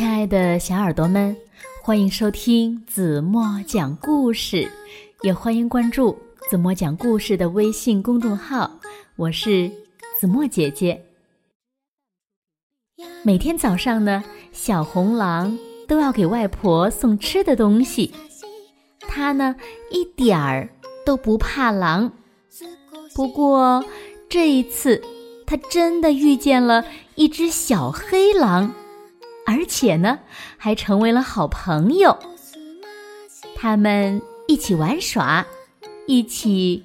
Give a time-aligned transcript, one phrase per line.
[0.00, 1.36] 亲爱的小耳朵们，
[1.82, 4.66] 欢迎收听子墨讲故事，
[5.20, 8.70] 也欢迎关注子墨讲故事的微信公众号。
[9.16, 9.70] 我是
[10.18, 11.04] 子墨姐姐。
[13.22, 18.10] 每天早上呢，小红狼都要给外婆送吃的东西，
[19.00, 19.54] 它呢
[19.90, 20.66] 一点儿
[21.04, 22.10] 都不怕狼。
[23.14, 23.84] 不过
[24.30, 25.02] 这一次，
[25.46, 28.72] 它真的遇见了一只小黑狼。
[29.50, 30.20] 而且呢，
[30.56, 32.16] 还成为了好朋友。
[33.56, 35.44] 他们一起玩耍，
[36.06, 36.84] 一起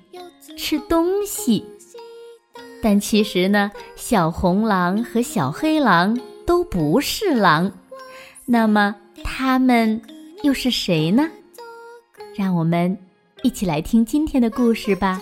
[0.57, 1.63] 吃东西。
[2.81, 7.71] 但其实呢，小红狼和小黑狼都不是狼。
[8.45, 10.01] 那么他们
[10.41, 11.29] 又是谁呢？
[12.35, 12.97] 让我们
[13.43, 15.21] 一起来听今天的故事吧。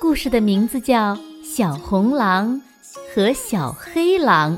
[0.00, 2.62] 故事的名字叫《小红狼
[3.12, 4.56] 和小黑狼》。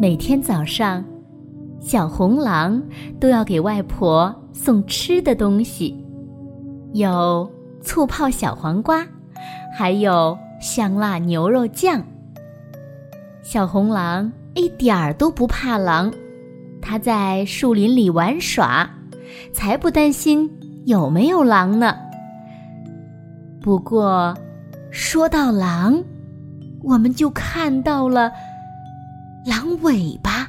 [0.00, 1.04] 每天早上，
[1.80, 2.80] 小红狼
[3.18, 5.92] 都要给外婆送吃的东西，
[6.92, 7.50] 有
[7.82, 9.04] 醋泡小黄瓜，
[9.76, 12.00] 还有香辣牛肉酱。
[13.42, 16.12] 小红狼一点儿都不怕狼，
[16.80, 18.88] 它在树林里玩耍，
[19.52, 20.48] 才不担心
[20.86, 21.96] 有没有狼呢。
[23.60, 24.32] 不过，
[24.92, 26.00] 说到狼，
[26.84, 28.30] 我们就看到了。
[29.48, 30.46] 狼尾巴，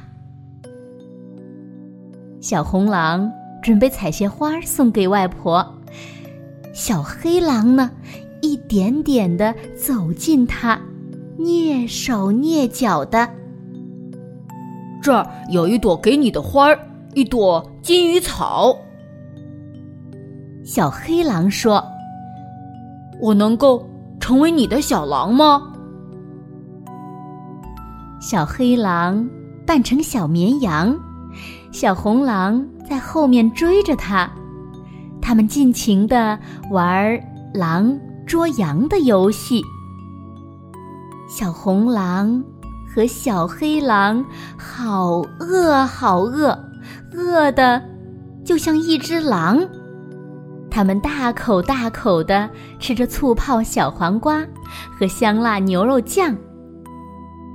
[2.38, 5.66] 小红狼准备采些花送给外婆。
[6.74, 7.90] 小黑狼呢，
[8.42, 10.78] 一点点的走近它，
[11.38, 13.26] 蹑手蹑脚的。
[15.00, 16.78] 这儿有一朵给你的花儿，
[17.14, 18.76] 一朵金鱼草。
[20.62, 21.82] 小黑狼说
[23.18, 23.82] ：“我能够
[24.20, 25.68] 成为你的小狼吗？”
[28.20, 29.26] 小黑狼
[29.66, 30.94] 扮成小绵羊，
[31.72, 34.28] 小红狼在后面追着它，
[35.22, 36.38] 他们尽情的
[36.70, 37.18] 玩
[37.54, 39.62] 狼捉羊的游戏。
[41.30, 42.44] 小红狼
[42.94, 44.22] 和小黑狼
[44.58, 46.58] 好饿，好饿，
[47.14, 47.82] 饿的
[48.44, 49.66] 就像一只狼。
[50.70, 54.44] 他们大口大口的吃着醋泡小黄瓜
[54.98, 56.36] 和香辣牛肉酱。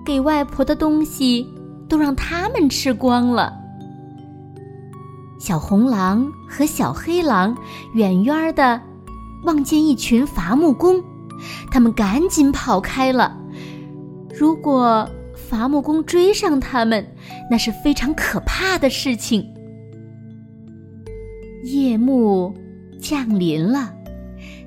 [0.06, 1.46] 给外婆的东西
[1.90, 3.52] 都让他们吃光了。
[5.40, 7.56] 小红狼和小黑狼
[7.94, 8.80] 远远的
[9.44, 11.04] 望见一群伐木工，
[11.70, 13.36] 他们赶紧跑开了。
[14.34, 17.06] 如果伐木工追上他们，
[17.52, 19.46] 那是非常可怕的事情。
[21.66, 22.54] 夜幕
[23.00, 23.94] 降临了，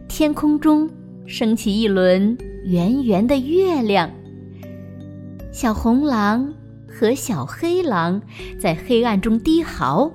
[0.08, 0.88] 天空中
[1.26, 4.10] 升起一轮圆圆的月亮。
[5.60, 6.54] 小红狼
[6.86, 8.22] 和小黑狼
[8.60, 10.08] 在黑暗中低嚎。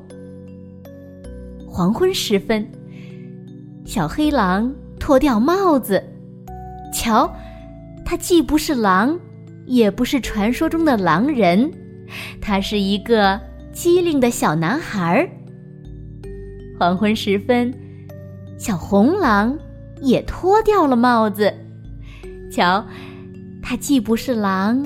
[1.68, 2.66] 黄昏时分，
[3.84, 6.02] 小黑狼脱掉帽子，
[6.94, 7.30] 瞧，
[8.06, 9.20] 他既不是狼，
[9.66, 11.70] 也不是传说中的狼人，
[12.40, 13.38] 他是一个
[13.74, 15.30] 机灵的小男孩。
[16.80, 17.70] 黄昏时分，
[18.58, 19.60] 小红狼
[20.00, 21.54] 也脱掉了帽子，
[22.50, 22.88] 瞧，
[23.62, 24.82] 他既不是狼。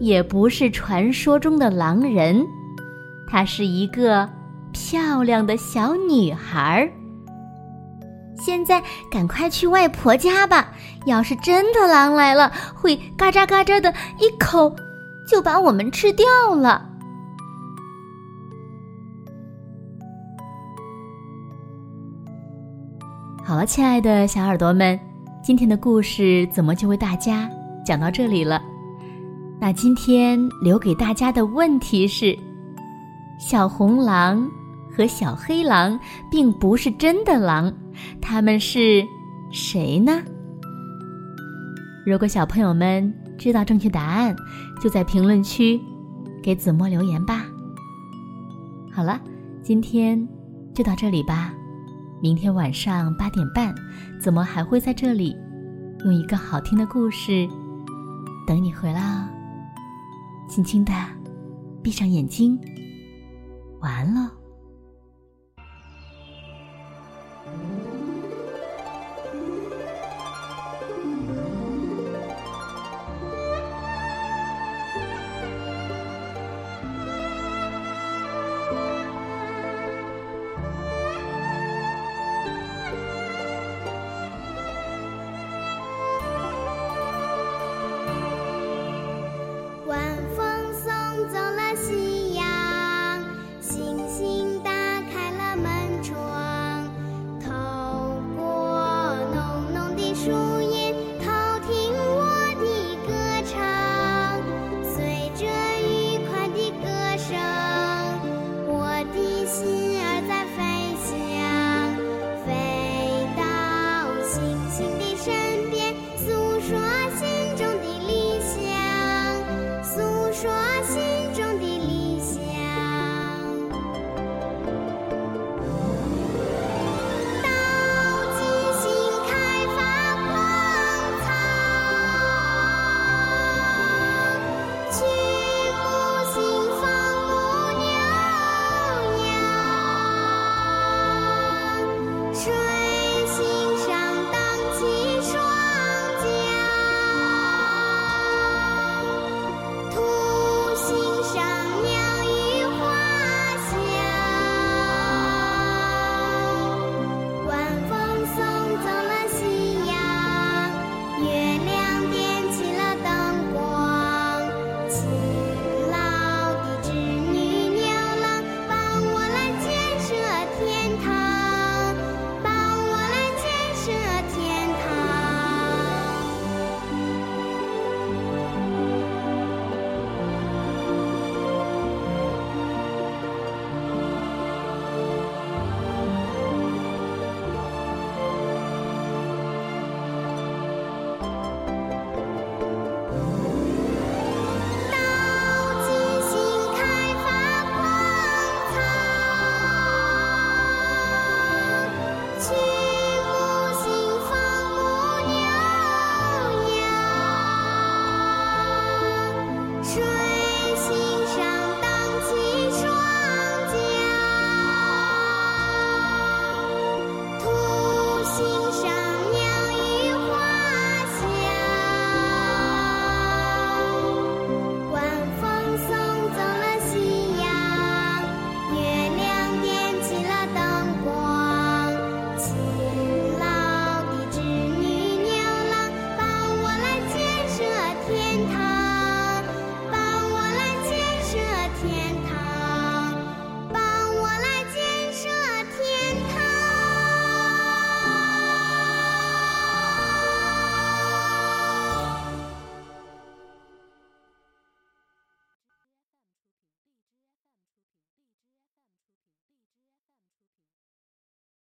[0.00, 2.44] 也不是传说中的狼人，
[3.28, 4.28] 她是一个
[4.72, 6.90] 漂亮的小女孩儿。
[8.40, 10.72] 现在赶快去外婆家吧！
[11.06, 14.74] 要是真的狼来了，会嘎喳嘎喳的一口
[15.28, 16.88] 就把我们吃掉了。
[23.42, 24.98] 好了，亲爱的小耳朵们，
[25.42, 27.50] 今天的故事怎么就为大家
[27.84, 28.62] 讲到这里了？
[29.60, 32.38] 那今天留给大家的问题是：
[33.40, 34.48] 小红狼
[34.96, 35.98] 和小黑狼
[36.30, 37.72] 并不是真的狼，
[38.20, 39.04] 他们是
[39.50, 40.22] 谁呢？
[42.06, 44.34] 如果小朋友们知道正确答案，
[44.80, 45.78] 就在评论区
[46.40, 47.44] 给子墨留言吧。
[48.92, 49.20] 好了，
[49.60, 50.26] 今天
[50.72, 51.52] 就到这里吧。
[52.22, 53.74] 明天晚上八点半，
[54.20, 55.36] 子墨还会在这里
[56.04, 57.48] 用一个好听的故事
[58.46, 59.28] 等你回来哦。
[60.48, 60.92] 轻轻的
[61.82, 62.58] 闭上眼睛，
[63.80, 64.37] 晚安了。
[100.28, 100.57] sure